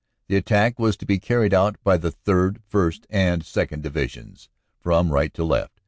The 0.29 0.35
attack 0.35 0.79
was 0.79 0.97
to 0.97 1.05
be 1.05 1.19
carried 1.19 1.53
out 1.53 1.75
by 1.83 1.97
the 1.97 2.11
3rd., 2.11 2.57
1st., 2.73 3.05
and 3.11 3.43
2nd. 3.43 3.83
Divisions 3.83 4.49
from 4.79 5.11
right 5.13 5.31
to 5.35 5.43
left. 5.43 5.79